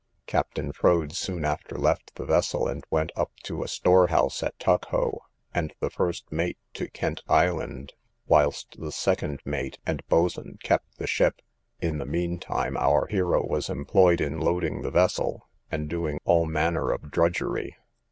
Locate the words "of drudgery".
16.89-17.77